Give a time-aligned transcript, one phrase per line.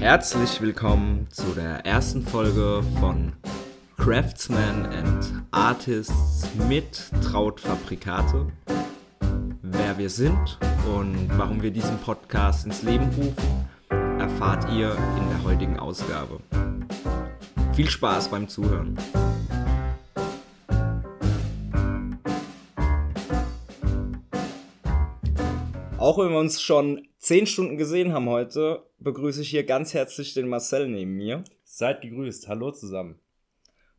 [0.00, 3.34] Herzlich willkommen zu der ersten Folge von
[3.98, 8.50] Craftsman and Artists mit Trautfabrikate.
[9.60, 10.58] Wer wir sind
[10.96, 13.68] und warum wir diesen Podcast ins Leben rufen,
[14.18, 16.40] erfahrt ihr in der heutigen Ausgabe.
[17.74, 18.96] Viel Spaß beim Zuhören.
[25.98, 30.32] Auch wenn wir uns schon zehn Stunden gesehen haben heute, begrüße ich hier ganz herzlich
[30.32, 31.44] den Marcel neben mir.
[31.64, 32.48] Seid gegrüßt.
[32.48, 33.20] Hallo zusammen.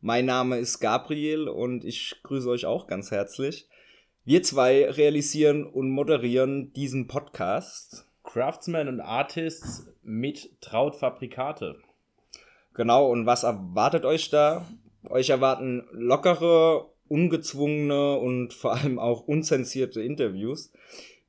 [0.00, 3.68] Mein Name ist Gabriel und ich grüße euch auch ganz herzlich.
[4.24, 8.06] Wir zwei realisieren und moderieren diesen Podcast.
[8.24, 11.76] Craftsmen und Artists mit Trautfabrikate.
[12.74, 14.66] Genau, und was erwartet euch da?
[15.08, 20.72] Euch erwarten lockere, ungezwungene und vor allem auch unzensierte Interviews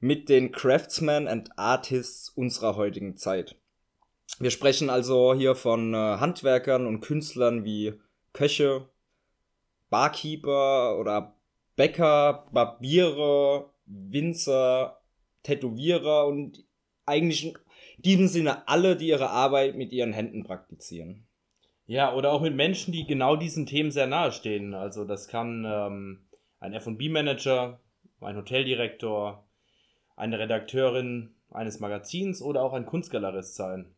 [0.04, 3.56] mit den Craftsmen and Artists unserer heutigen Zeit.
[4.38, 7.94] Wir sprechen also hier von äh, Handwerkern und Künstlern wie
[8.34, 8.90] Köche,
[9.90, 11.38] Barkeeper oder
[11.78, 15.00] Bäcker, Barbiere, Winzer,
[15.44, 16.66] Tätowierer und
[17.06, 17.54] eigentlich in
[18.00, 21.28] diesem Sinne alle, die ihre Arbeit mit ihren Händen praktizieren.
[21.86, 24.74] Ja, oder auch mit Menschen, die genau diesen Themen sehr nahe stehen.
[24.74, 26.28] Also das kann ähm,
[26.60, 27.80] ein FB-Manager,
[28.20, 29.48] ein Hoteldirektor,
[30.16, 33.94] eine Redakteurin eines Magazins oder auch ein Kunstgalerist sein.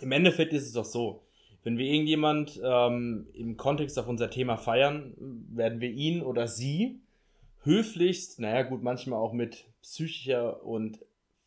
[0.00, 1.22] Im Endeffekt ist es doch so,
[1.64, 7.00] wenn wir irgendjemand ähm, im Kontext auf unser Thema feiern, werden wir ihn oder sie
[7.62, 11.00] höflichst, naja gut, manchmal auch mit psychischer und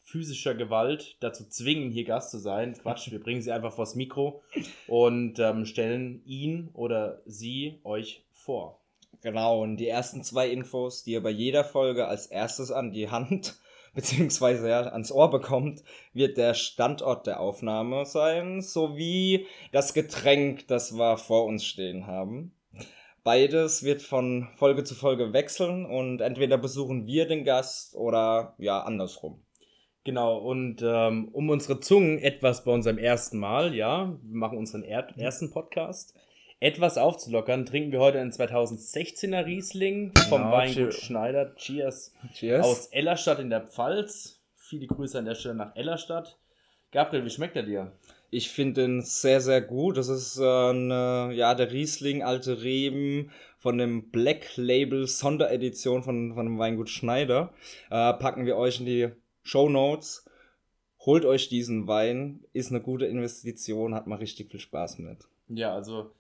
[0.04, 2.74] physischer Gewalt dazu zwingen, hier Gast zu sein.
[2.74, 4.44] Quatsch, wir bringen sie einfach vors Mikro
[4.88, 8.82] und ähm, stellen ihn oder sie euch vor.
[9.22, 13.10] Genau, und die ersten zwei Infos, die ihr bei jeder Folge als erstes an die
[13.10, 13.60] Hand
[13.96, 20.94] beziehungsweise ja, ans Ohr bekommt, wird der Standort der Aufnahme sein, sowie das Getränk, das
[20.94, 22.54] wir vor uns stehen haben.
[23.24, 28.82] Beides wird von Folge zu Folge wechseln und entweder besuchen wir den Gast oder ja,
[28.82, 29.44] andersrum.
[30.04, 34.82] Genau, und ähm, um unsere Zungen etwas bei unserem ersten Mal, ja, wir machen unseren
[34.82, 36.16] er ersten Podcast,
[36.62, 41.56] etwas aufzulockern, trinken wir heute einen 2016er Riesling vom genau, Weingut Schneider.
[41.56, 42.14] Cheers.
[42.34, 42.66] Cheers.
[42.66, 44.40] Aus Ellerstadt in der Pfalz.
[44.56, 46.38] Viele Grüße an der Stelle nach Ellerstadt.
[46.92, 47.92] Gabriel, wie schmeckt er dir?
[48.30, 49.98] Ich finde ihn sehr, sehr gut.
[49.98, 56.36] Das ist äh, eine, ja, der Riesling Alte Reben von dem Black Label Sonderedition von,
[56.36, 57.54] von dem Weingut Schneider.
[57.90, 59.10] Äh, packen wir euch in die
[59.42, 60.26] Show Notes.
[61.00, 62.46] Holt euch diesen Wein.
[62.54, 63.96] Ist eine gute Investition.
[63.96, 65.28] Hat mal richtig viel Spaß mit.
[65.50, 66.12] Ja, also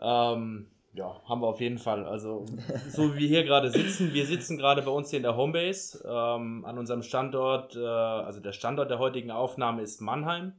[0.00, 2.04] ähm, ja, haben wir auf jeden Fall.
[2.04, 2.44] Also,
[2.90, 6.04] so wie wir hier gerade sitzen, wir sitzen gerade bei uns hier in der Homebase
[6.04, 7.76] ähm, an unserem Standort.
[7.76, 10.54] Äh, also, der Standort der heutigen Aufnahme ist Mannheim.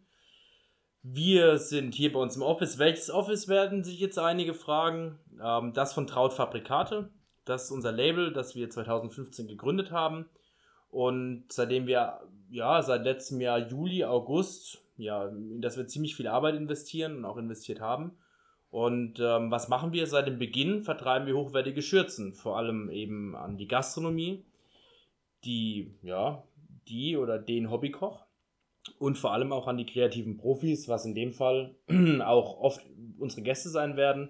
[1.04, 2.78] Wir sind hier bei uns im Office.
[2.78, 5.18] Welches Office werden sich jetzt einige fragen?
[5.44, 7.10] Ähm, das von Traut Fabrikate.
[7.44, 10.30] Das ist unser Label, das wir 2015 gegründet haben.
[10.90, 16.28] Und seitdem wir, ja, seit letztem Jahr Juli, August, ja, in das wir ziemlich viel
[16.28, 18.18] Arbeit investieren und auch investiert haben,
[18.72, 20.84] und ähm, was machen wir seit dem Beginn?
[20.84, 24.46] Vertreiben wir hochwertige Schürzen, vor allem eben an die Gastronomie,
[25.44, 26.44] die, ja,
[26.88, 28.26] die oder den Hobbykoch
[28.98, 31.76] und vor allem auch an die kreativen Profis, was in dem Fall
[32.24, 32.82] auch oft
[33.20, 34.30] unsere Gäste sein werden.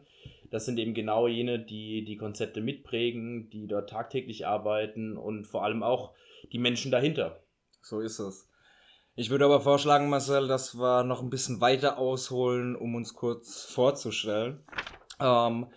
[0.49, 5.63] Das sind eben genau jene, die die Konzepte mitprägen, die dort tagtäglich arbeiten und vor
[5.63, 6.13] allem auch
[6.51, 7.43] die Menschen dahinter.
[7.81, 8.50] So ist es.
[9.15, 13.65] Ich würde aber vorschlagen, Marcel, dass wir noch ein bisschen weiter ausholen, um uns kurz
[13.65, 14.63] vorzustellen.
[15.19, 15.67] Ähm,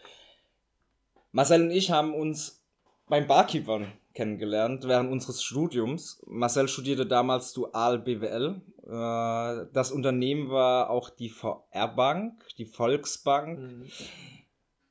[1.32, 2.62] Marcel und ich haben uns
[3.08, 6.22] beim Barkeepern kennengelernt während unseres Studiums.
[6.26, 8.62] Marcel studierte damals dual BWL.
[8.84, 13.58] Äh, das Unternehmen war auch die VR Bank, die Volksbank.
[13.58, 13.86] Mhm.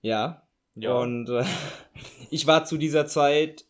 [0.02, 0.44] Ja.
[0.76, 0.94] ja.
[0.94, 1.46] Und äh,
[2.30, 3.64] ich war zu dieser Zeit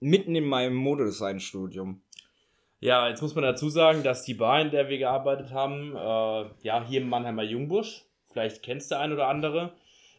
[0.00, 2.00] mitten in meinem Modedesign-Studium.
[2.82, 6.44] Ja, jetzt muss man dazu sagen, dass die Bar, in der wir gearbeitet haben, äh,
[6.66, 8.02] ja, hier im Mannheimer Jungbusch,
[8.32, 9.70] vielleicht kennst du ein oder andere,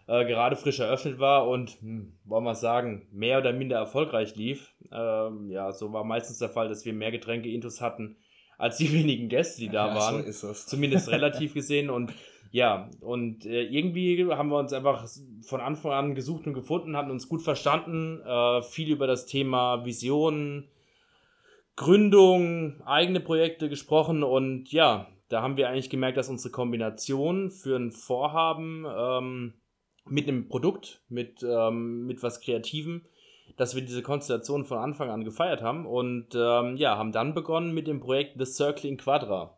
[0.08, 4.74] äh, gerade frisch eröffnet war und, hm, wollen wir sagen, mehr oder minder erfolgreich lief.
[4.94, 8.16] Ähm, ja, so war meistens der Fall, dass wir mehr Getränke intus hatten
[8.58, 10.24] als die wenigen Gäste, die da ja, waren.
[10.24, 10.66] So ist es.
[10.66, 12.14] Zumindest relativ gesehen und
[12.52, 15.06] ja, und äh, irgendwie haben wir uns einfach
[15.42, 19.84] von Anfang an gesucht und gefunden, hatten uns gut verstanden, äh, viel über das Thema
[19.84, 20.70] Visionen,
[21.76, 27.76] Gründung, eigene Projekte gesprochen und ja, da haben wir eigentlich gemerkt, dass unsere Kombination für
[27.76, 29.54] ein Vorhaben ähm,
[30.06, 33.04] mit einem Produkt, mit, ähm, mit was Kreativem,
[33.58, 37.74] dass wir diese Konstellation von Anfang an gefeiert haben und ähm, ja, haben dann begonnen
[37.74, 39.58] mit dem Projekt The Circling Quadra.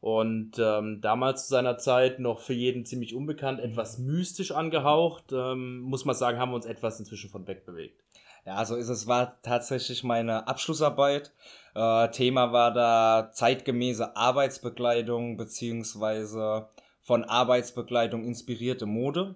[0.00, 5.80] Und ähm, damals zu seiner Zeit noch für jeden ziemlich unbekannt, etwas mystisch angehaucht, ähm,
[5.80, 8.05] muss man sagen, haben wir uns etwas inzwischen von weg bewegt.
[8.46, 9.08] Ja, so ist es.
[9.08, 11.32] War tatsächlich meine Abschlussarbeit.
[11.74, 16.68] Äh, Thema war da zeitgemäße Arbeitsbekleidung beziehungsweise
[17.02, 19.34] von Arbeitsbekleidung inspirierte Mode.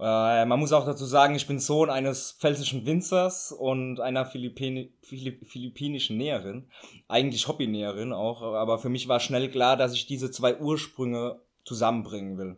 [0.00, 4.92] Äh, man muss auch dazu sagen, ich bin Sohn eines pfälzischen Winzers und einer Philippini
[5.00, 6.68] Philipp philippinischen Näherin.
[7.06, 12.38] Eigentlich Hobbynäherin auch, aber für mich war schnell klar, dass ich diese zwei Ursprünge zusammenbringen
[12.38, 12.56] will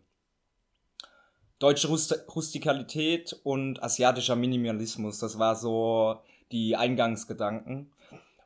[1.60, 5.20] deutsche Rust Rustikalität und asiatischer Minimalismus.
[5.20, 6.16] Das war so
[6.50, 7.92] die Eingangsgedanken.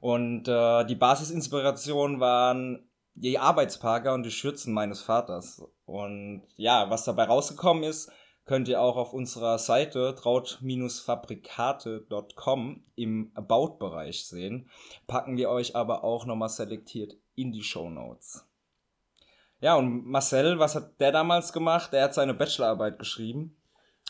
[0.00, 5.62] Und äh, die Basisinspiration waren die Arbeitsparker und die Schürzen meines Vaters.
[5.86, 8.12] Und ja, was dabei rausgekommen ist,
[8.44, 14.68] könnt ihr auch auf unserer Seite traut-fabrikate.com im About-Bereich sehen.
[15.06, 18.44] Packen wir euch aber auch nochmal selektiert in die Show Notes.
[19.64, 21.94] Ja, und Marcel, was hat der damals gemacht?
[21.94, 23.56] Er hat seine Bachelorarbeit geschrieben.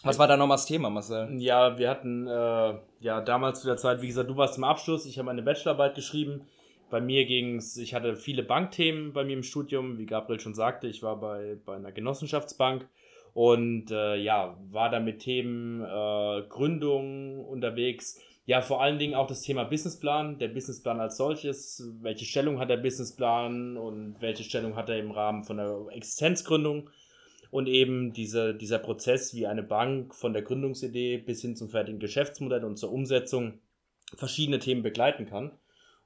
[0.02, 1.28] Was war da nochmal das Thema, Marcel?
[1.40, 5.06] Ja, wir hatten äh, ja damals zu der Zeit, wie gesagt, du warst im Abschluss,
[5.06, 6.48] ich habe meine Bachelorarbeit geschrieben.
[6.90, 10.54] Bei mir ging es, ich hatte viele Bankthemen bei mir im Studium, wie Gabriel schon
[10.54, 12.88] sagte, ich war bei, bei einer Genossenschaftsbank
[13.32, 19.26] und äh, ja, war da mit Themen äh, Gründung unterwegs, ja, vor allen Dingen auch
[19.26, 24.76] das Thema Businessplan, der Businessplan als solches, welche Stellung hat der Businessplan und welche Stellung
[24.76, 26.90] hat er im Rahmen von der Existenzgründung?
[27.50, 32.00] Und eben diese, dieser Prozess, wie eine Bank von der Gründungsidee bis hin zum fertigen
[32.00, 33.60] Geschäftsmodell und zur Umsetzung
[34.16, 35.52] verschiedene Themen begleiten kann.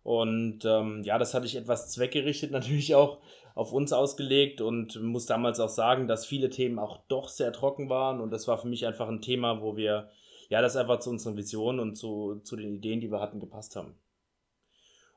[0.02, 3.18] Und ähm, ja, das hatte ich etwas zweckgerichtet natürlich auch
[3.54, 7.88] auf uns ausgelegt und muss damals auch sagen, dass viele Themen auch doch sehr trocken
[7.88, 8.20] waren.
[8.20, 10.10] Und das war für mich einfach ein Thema, wo wir
[10.48, 13.76] ja, das einfach zu unseren Visionen und zu, zu den Ideen, die wir hatten, gepasst
[13.76, 13.94] haben.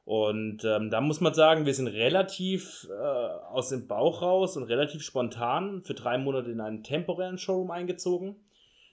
[0.03, 4.63] Und ähm, da muss man sagen, wir sind relativ äh, aus dem Bauch raus und
[4.63, 8.35] relativ spontan für drei Monate in einen temporären Showroom eingezogen.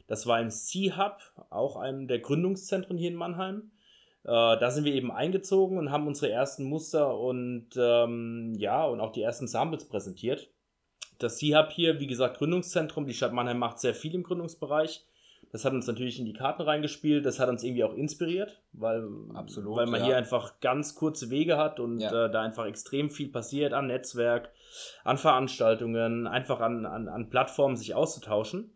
[0.07, 1.19] Das war im C-Hub,
[1.51, 3.71] auch einem der Gründungszentren hier in Mannheim.
[4.25, 9.01] Äh, da sind wir eben eingezogen und haben unsere ersten Muster und ähm, ja, und
[9.01, 10.51] auch die ersten Samples präsentiert.
[11.19, 13.07] Das C-Hub hier, wie gesagt, Gründungszentrum.
[13.07, 15.05] Die Stadt Mannheim macht sehr viel im Gründungsbereich.
[15.51, 19.09] Das hat uns natürlich in die Karten reingespielt, das hat uns irgendwie auch inspiriert, weil,
[19.35, 20.07] Absolut, weil man ja.
[20.07, 22.27] hier einfach ganz kurze Wege hat und ja.
[22.27, 24.51] äh, da einfach extrem viel passiert an Netzwerk,
[25.05, 28.73] an Veranstaltungen, einfach an, an, an Plattformen sich auszutauschen.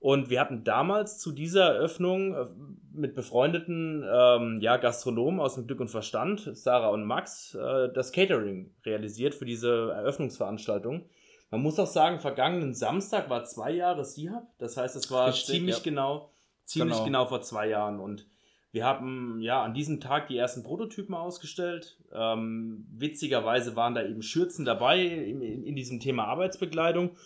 [0.00, 2.46] Und wir hatten damals zu dieser Eröffnung äh,
[2.92, 8.12] mit befreundeten ähm, ja, Gastronomen aus dem Glück und Verstand, Sarah und Max, äh, das
[8.12, 11.08] Catering realisiert für diese Eröffnungsveranstaltung.
[11.50, 14.46] Man muss auch sagen, vergangenen Samstag war zwei Jahre Sihab.
[14.58, 15.82] Das heißt, es war Richtig, ziemlich ja.
[15.82, 16.30] genau,
[16.64, 17.04] ziemlich genau.
[17.04, 18.00] genau vor zwei Jahren.
[18.00, 18.26] Und
[18.72, 21.96] wir haben ja an diesem Tag die ersten Prototypen ausgestellt.
[22.12, 27.16] Ähm, witzigerweise waren da eben Schürzen dabei in, in, in diesem Thema Arbeitsbekleidung.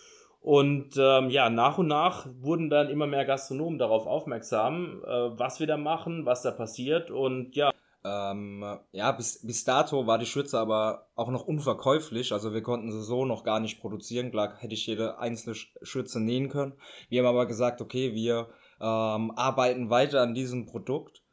[0.41, 5.59] Und ähm, ja, nach und nach wurden dann immer mehr Gastronomen darauf aufmerksam, äh, was
[5.59, 7.11] wir da machen, was da passiert.
[7.11, 7.73] Und ja.
[8.03, 12.31] Ähm, ja, bis, bis dato war die Schürze aber auch noch unverkäuflich.
[12.31, 14.31] Also wir konnten sie so noch gar nicht produzieren.
[14.31, 16.73] Klar hätte ich jede einzelne Schürze nähen können.
[17.09, 18.47] Wir haben aber gesagt, okay, wir
[18.79, 21.23] ähm, arbeiten weiter an diesem Produkt.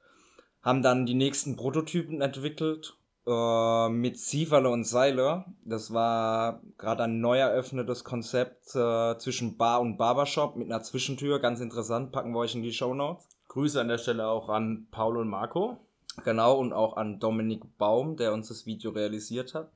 [0.63, 2.97] Haben dann die nächsten Prototypen entwickelt
[3.27, 5.45] äh, mit Sieferle und Seile.
[5.65, 11.39] Das war gerade ein neu eröffnetes Konzept äh, zwischen Bar und Barbershop mit einer Zwischentür.
[11.39, 13.29] Ganz interessant, packen wir euch in die Show Notes.
[13.49, 15.86] Grüße an der Stelle auch an Paul und Marco.
[16.25, 19.71] Genau, und auch an Dominik Baum, der uns das Video realisiert hat.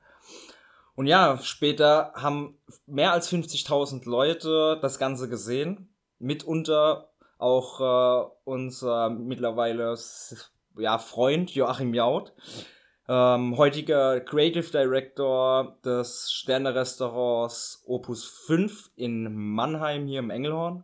[0.95, 5.93] Und ja, später haben mehr als 50.000 Leute das Ganze gesehen.
[6.19, 9.97] Mitunter auch äh, unser mittlerweile
[10.77, 12.33] ja, Freund Joachim Jaud,
[13.07, 20.83] ähm, heutiger Creative Director des Sterne-Restaurants Opus 5 in Mannheim hier im Engelhorn.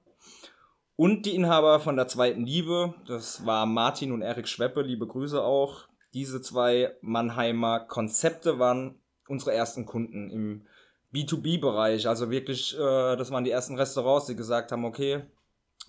[0.97, 5.41] Und die Inhaber von der zweiten Liebe, das war Martin und Erik Schweppe, liebe Grüße
[5.41, 5.87] auch.
[6.15, 10.65] Diese zwei Mannheimer Konzepte waren unsere ersten Kunden im
[11.13, 12.07] B2B-Bereich.
[12.07, 15.21] Also wirklich, äh, das waren die ersten Restaurants, die gesagt haben, okay,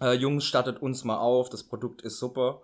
[0.03, 2.61] äh, Jungs, startet uns mal auf, das Produkt ist super.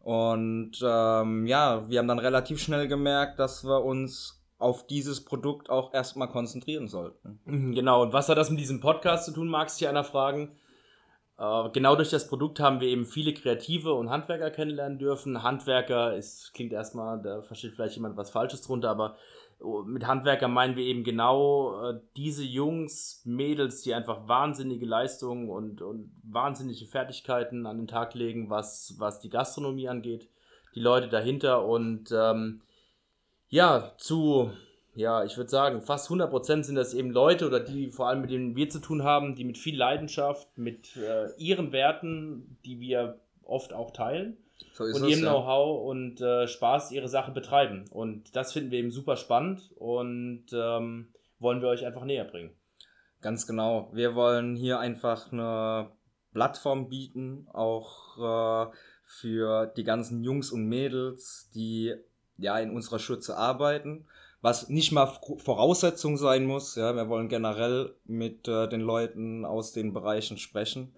[0.00, 5.70] Und ähm, ja, wir haben dann relativ schnell gemerkt, dass wir uns auf dieses Produkt
[5.70, 7.40] auch erstmal konzentrieren sollten.
[7.46, 10.58] Mhm, genau, und was hat das mit diesem Podcast zu tun, mag sich einer fragen?
[11.38, 15.42] Äh, genau durch das Produkt haben wir eben viele Kreative und Handwerker kennenlernen dürfen.
[15.42, 19.16] Handwerker ist, klingt erstmal, da versteht vielleicht jemand was Falsches drunter, aber
[19.60, 25.48] oh, mit Handwerker meinen wir eben genau äh, diese Jungs, Mädels, die einfach wahnsinnige Leistungen
[25.48, 30.28] und, und wahnsinnige Fertigkeiten an den Tag legen, was, was die Gastronomie angeht,
[30.74, 32.62] die Leute dahinter und ähm,
[33.48, 34.50] ja, zu
[34.98, 38.30] ja, ich würde sagen, fast 100% sind das eben Leute oder die vor allem mit
[38.30, 43.20] denen wir zu tun haben, die mit viel Leidenschaft, mit äh, ihren Werten, die wir
[43.44, 44.38] oft auch teilen
[44.72, 45.30] so und ihrem ja.
[45.30, 47.84] Know-how und äh, Spaß ihre Sache betreiben.
[47.92, 52.50] Und das finden wir eben super spannend und ähm, wollen wir euch einfach näher bringen.
[53.20, 53.90] Ganz genau.
[53.92, 55.92] Wir wollen hier einfach eine
[56.32, 58.18] Plattform bieten, auch
[58.66, 58.72] äh,
[59.04, 61.94] für die ganzen Jungs und Mädels, die
[62.36, 64.08] ja in unserer Schürze arbeiten
[64.40, 65.06] was nicht mal
[65.38, 66.76] Voraussetzung sein muss.
[66.76, 70.94] Ja, wir wollen generell mit äh, den Leuten aus den Bereichen sprechen.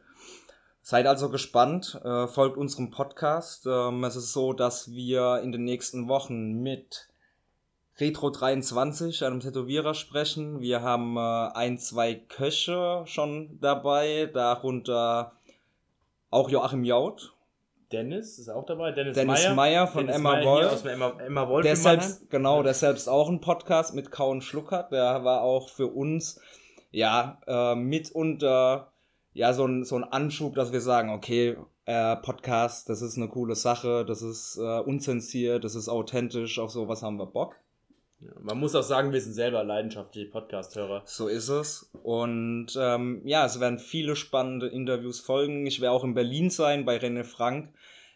[0.83, 3.67] Seid also gespannt, äh, folgt unserem Podcast.
[3.67, 7.09] Ähm, es ist so, dass wir in den nächsten Wochen mit
[7.99, 10.61] Retro 23, einem Tätowierer, sprechen.
[10.61, 15.33] Wir haben äh, ein, zwei Köche schon dabei, darunter
[16.31, 17.35] auch Joachim Jaut,
[17.93, 18.93] Dennis ist auch dabei.
[18.93, 20.73] Dennis, Dennis Meyer, Meyer von Dennis Emma Meyer Wolf.
[20.73, 24.71] Aus Emma, Emma Wolf der selbst, genau, der selbst auch einen Podcast mit Kauen Schluck
[24.71, 24.93] hat.
[24.93, 26.41] Der war auch für uns
[26.91, 28.93] ja äh, mitunter
[29.33, 31.57] ja so ein, so ein Anschub, dass wir sagen, okay,
[31.87, 36.71] äh, Podcast, das ist eine coole Sache, das ist äh, unzensiert, das ist authentisch, auf
[36.71, 37.57] sowas haben wir Bock.
[38.21, 41.03] Ja, man muss auch sagen, wir sind selber leidenschaftliche Podcast-Hörer.
[41.07, 41.91] So ist es.
[42.03, 45.67] Und ähm, ja, es werden viele spannende Interviews folgen.
[45.67, 47.73] Ich werde auch in Berlin sein bei René Frank.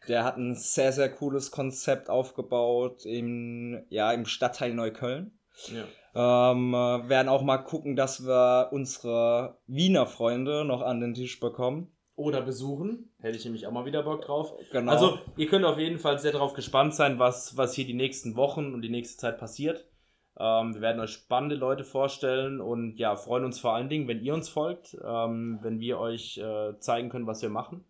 [0.09, 5.39] Der hat ein sehr, sehr cooles Konzept aufgebaut im, ja, im Stadtteil Neukölln.
[5.73, 6.53] Ja.
[6.53, 11.41] Ähm, äh, werden auch mal gucken, dass wir unsere Wiener Freunde noch an den Tisch
[11.41, 11.91] bekommen.
[12.17, 13.11] Oder besuchen.
[13.21, 14.53] Hätte ich nämlich auch mal wieder Bock drauf.
[14.71, 14.93] Genau.
[14.93, 18.37] Also, ihr könnt auf jeden Fall sehr darauf gespannt sein, was, was hier die nächsten
[18.37, 19.89] Wochen und die nächste Zeit passiert.
[20.39, 24.23] Ähm, wir werden euch spannende Leute vorstellen und ja, freuen uns vor allen Dingen, wenn
[24.23, 27.85] ihr uns folgt, ähm, wenn wir euch äh, zeigen können, was wir machen.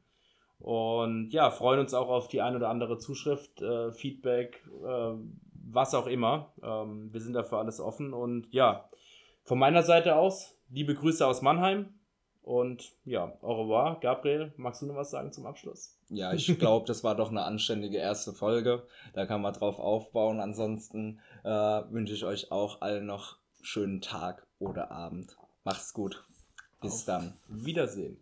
[0.59, 5.13] Und ja, freuen uns auch auf die ein oder andere Zuschrift, äh, Feedback, äh,
[5.67, 6.53] was auch immer.
[6.63, 8.89] Ähm, wir sind dafür alles offen und ja,
[9.43, 11.95] von meiner Seite aus, liebe Grüße aus Mannheim.
[12.43, 13.99] Und ja, au revoir.
[14.01, 15.99] Gabriel, magst du noch was sagen zum Abschluss?
[16.15, 18.87] Ja, ich glaube, das war doch eine anständige erste Folge.
[19.13, 20.41] Da kann man drauf aufbauen.
[20.41, 25.37] Ansonsten äh, wünsche ich euch auch allen noch schönen Tag oder Abend.
[25.65, 26.25] Macht's gut.
[26.81, 27.33] Bis Auf dann.
[27.49, 28.13] Wiedersehen.